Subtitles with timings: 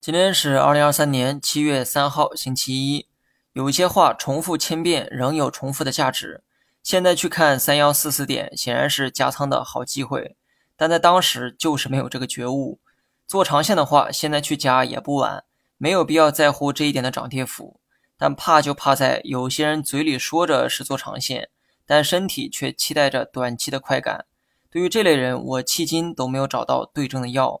[0.00, 3.08] 今天是二零二三年七月三号，星期一。
[3.52, 6.44] 有一些话重复千遍，仍有重复的价值。
[6.84, 10.36] 现在去看三幺四四点，显然是加仓的好机会，
[10.76, 12.78] 但在当时就是没有这个觉悟。
[13.26, 15.42] 做长线的话，现在去加也不晚，
[15.76, 17.80] 没有必要在乎这一点的涨跌幅。
[18.16, 21.48] 但怕就怕在有些人嘴里说着是做长线，
[21.84, 24.26] 但身体却期待着短期的快感。
[24.70, 27.60] 对于这类人，我迄今都没有找到对症的药。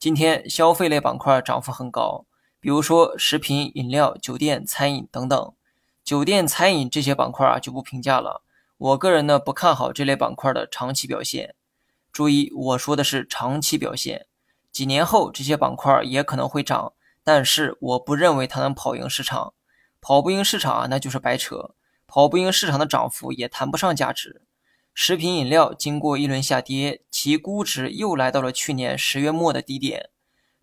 [0.00, 2.24] 今天消费类板块涨幅很高，
[2.58, 5.52] 比如说食品、饮料、酒店、餐饮等等。
[6.02, 8.42] 酒店、餐饮这些板块啊就不评价了。
[8.78, 11.54] 我个人呢不看好这类板块的长期表现。
[12.10, 14.24] 注意，我说的是长期表现。
[14.72, 19.52] 几年后这些板块也可能会涨，但是我不认为它能跑赢市场。
[20.00, 21.74] 跑不赢市场啊，那就是白扯。
[22.06, 24.40] 跑不赢市场的涨幅也谈不上价值。
[24.94, 30.08] 食品饮料经过一轮下跌，其估值又来到了去年十月末的低点。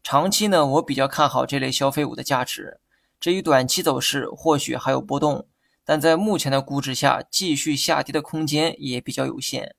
[0.01, 2.79] 长期呢，我比较看好这类消费股的价值。
[3.19, 5.47] 至于短期走势，或许还有波动，
[5.85, 9.75] 但在目前的估值下，继续下跌的空间也比较有限。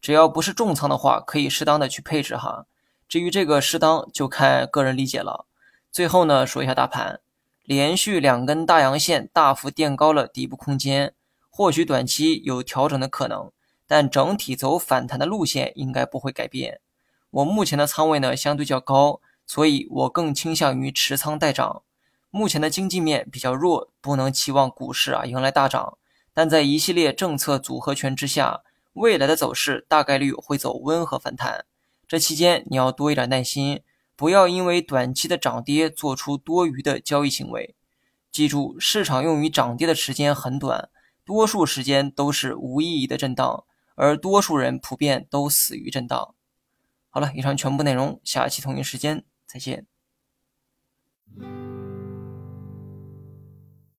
[0.00, 2.64] 只要不是重仓的话，可以适当的去配置哈。
[3.06, 5.44] 至于这个适当，就看个人理解了。
[5.92, 7.20] 最后呢，说一下大盘，
[7.64, 11.12] 连续两根大阳线大幅垫高了底部空间，
[11.50, 13.52] 或许短期有调整的可能。
[13.94, 16.80] 但整体走反弹的路线应该不会改变。
[17.30, 21.84] 我目前的仓位呢相对较高，所以我更倾向于持仓待涨。
[22.32, 25.96] 目前的经济面比较弱，不能期望股市啊迎来大涨。
[26.32, 28.62] 但在一系列政策组合拳之下，
[28.94, 31.64] 未来的走势大概率会走温和反弹。
[32.08, 33.82] 这期间你要多一点耐心，
[34.16, 37.76] 不要因为短期的涨跌做出多余的交易行为。
[38.32, 40.88] 记住，市场用于涨跌的时间很短，
[41.24, 43.62] 多数时间都是无意义的震荡。
[43.94, 46.34] 而多数人普遍都死于震荡。
[47.08, 49.86] 好了，以上全部内容，下期同一时间再见。